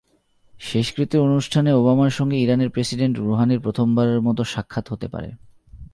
[0.59, 5.31] শেষকৃত্য অনুষ্ঠানে ওবামার সঙ্গে ইরানের প্রেসিডেন্ট রুহানির প্রথমবারের মতো সাক্ষাত্ হতে পারে।